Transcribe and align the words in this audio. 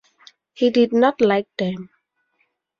He 0.55 0.71
did 0.71 0.93
not 0.93 1.21
like 1.21 1.47
them. 1.59 1.91